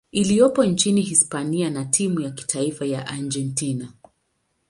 [0.11, 3.93] iliyopo nchini Hispania na timu ya taifa ya Argentina.